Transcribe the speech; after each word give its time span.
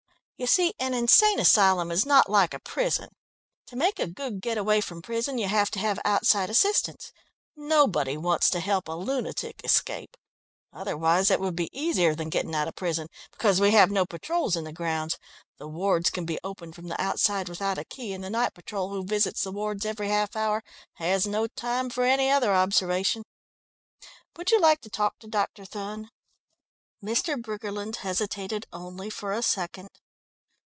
You 0.37 0.47
see, 0.47 0.73
an 0.79 0.95
insane 0.95 1.39
asylum 1.39 1.91
is 1.91 2.03
not 2.03 2.27
like 2.27 2.55
a 2.55 2.59
prison; 2.59 3.09
to 3.67 3.75
make 3.75 3.99
a 3.99 4.07
good 4.07 4.41
get 4.41 4.57
away 4.57 4.81
from 4.81 4.99
prison 5.03 5.37
you 5.37 5.47
have 5.47 5.69
to 5.69 5.77
have 5.77 5.99
outside 6.03 6.49
assistance. 6.49 7.13
Nobody 7.55 8.17
wants 8.17 8.49
to 8.49 8.59
help 8.59 8.87
a 8.87 8.93
lunatic 8.93 9.61
escape, 9.63 10.17
otherwise 10.73 11.29
it 11.29 11.39
would 11.39 11.55
be 11.55 11.69
easier 11.71 12.15
than 12.15 12.29
getting 12.31 12.55
out 12.55 12.67
of 12.67 12.73
prison, 12.75 13.05
because 13.29 13.61
we 13.61 13.69
have 13.69 13.91
no 13.91 14.03
patrols 14.03 14.55
in 14.55 14.63
the 14.63 14.73
grounds, 14.73 15.19
the 15.59 15.67
wards 15.67 16.09
can 16.09 16.25
be 16.25 16.39
opened 16.43 16.73
from 16.73 16.87
the 16.87 16.99
outside 16.99 17.47
without 17.47 17.77
a 17.77 17.85
key 17.85 18.11
and 18.11 18.23
the 18.23 18.29
night 18.31 18.55
patrol 18.55 18.89
who 18.89 19.05
visits 19.05 19.43
the 19.43 19.51
wards 19.51 19.85
every 19.85 20.07
half 20.09 20.35
hour 20.35 20.63
has 20.93 21.27
no 21.27 21.45
time 21.45 21.87
for 21.87 22.03
any 22.03 22.31
other 22.31 22.51
observation. 22.51 23.21
Would 24.37 24.49
you 24.49 24.59
like 24.59 24.81
to 24.81 24.89
talk 24.89 25.19
to 25.19 25.27
Dr. 25.27 25.65
Thun?" 25.65 26.09
Mr. 27.05 27.39
Briggerland 27.39 27.97
hesitated 27.97 28.65
only 28.73 29.11
for 29.11 29.33
a 29.33 29.43
second. 29.43 29.89